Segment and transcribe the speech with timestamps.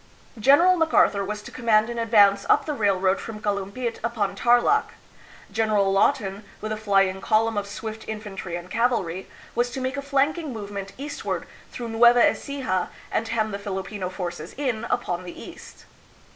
[0.39, 4.95] General MacArthur was to command an advance up the railroad from Kalumpit upon Tarlak;
[5.51, 10.01] General Lawton, with a flying column of swift infantry and cavalry, was to make a
[10.01, 15.85] flanking movement eastward through Nueva Ecija and hem the Filipino forces in upon the east.